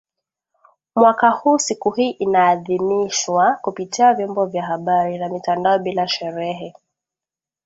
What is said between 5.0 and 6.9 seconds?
na mitandao bila sherehe